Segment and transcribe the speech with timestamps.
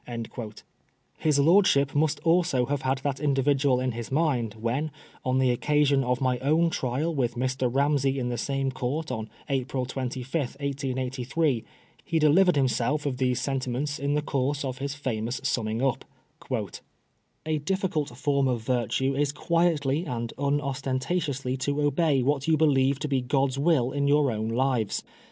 [0.07, 0.63] ^'
[1.19, 4.89] His lordship must also have had that individual in his mind when,
[5.23, 7.71] on the oc casion of my own trial with Mr.
[7.71, 11.63] Ramsey in the same Court on April 25, 1883,
[12.03, 16.03] he delivered himself of tiiese sentiment in the course of his famous summing up:
[16.77, 23.07] *' A difficult fonn of virtue is quietly and unostentatiously to obey what you believe to
[23.07, 25.03] be God's will in your own lives.